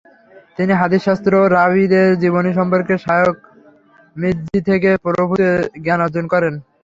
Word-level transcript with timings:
তিনি 0.57 0.73
হাদীসশাস্ত্র 0.73 1.31
ও 1.41 1.51
রাবীদের 1.51 2.09
জীবনী 2.21 2.51
সম্পর্কে 2.59 2.93
শায়খ 3.05 3.35
মিযযী 4.15 4.59
থেকে 4.69 4.89
প্রভূত 5.05 5.39
জ্ঞান 5.83 5.99
অর্জন 6.05 6.25
করেন। 6.33 6.53